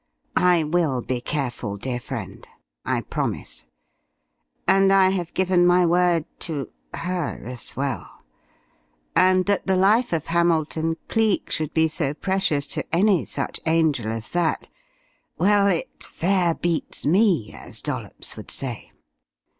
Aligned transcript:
"I 0.43 0.63
will 0.63 1.03
be 1.03 1.21
careful, 1.21 1.75
dear 1.75 1.99
friend. 1.99 2.47
I 2.83 3.01
promise. 3.01 3.67
And 4.67 4.91
I 4.91 5.09
have 5.09 5.35
given 5.35 5.63
my 5.63 5.85
word 5.85 6.25
to 6.39 6.71
her 6.95 7.43
as 7.45 7.75
well. 7.75 8.23
And 9.15 9.45
that 9.45 9.67
the 9.67 9.77
life 9.77 10.11
of 10.11 10.25
Hamilton 10.25 10.97
Cleek 11.07 11.51
should 11.51 11.71
be 11.75 11.87
so 11.87 12.15
precious 12.15 12.65
to 12.73 12.83
any 12.91 13.25
such 13.25 13.59
angel 13.67 14.11
as 14.11 14.31
that 14.31 14.69
well, 15.37 15.67
it 15.67 16.03
'fair 16.03 16.55
beats 16.55 17.05
me', 17.05 17.53
as 17.53 17.79
Dollops 17.83 18.35
would 18.35 18.49
say.... 18.49 18.91